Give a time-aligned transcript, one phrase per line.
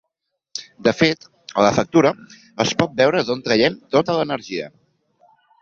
[0.87, 1.27] De fet,
[1.59, 2.13] a la factura,
[2.67, 4.73] es pot veure d’on traiem tota l’energia.